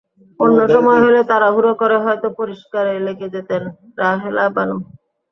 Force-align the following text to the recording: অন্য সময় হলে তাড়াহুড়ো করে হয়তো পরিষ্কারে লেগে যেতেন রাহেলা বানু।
অন্য 0.39 0.59
সময় 0.73 0.99
হলে 1.05 1.21
তাড়াহুড়ো 1.29 1.71
করে 1.81 1.97
হয়তো 2.05 2.27
পরিষ্কারে 2.39 2.93
লেগে 3.05 3.27
যেতেন 3.35 3.61
রাহেলা 3.99 4.45
বানু। 4.55 4.77